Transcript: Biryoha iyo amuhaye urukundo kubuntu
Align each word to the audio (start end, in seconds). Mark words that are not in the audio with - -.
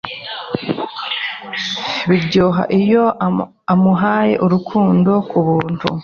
Biryoha 2.09 2.63
iyo 2.79 3.03
amuhaye 3.73 4.33
urukundo 4.45 5.11
kubuntu 5.29 5.85